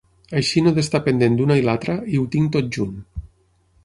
[0.39, 2.97] Així no he destar pendent d'una i l'altra, i ho tinc tot junt.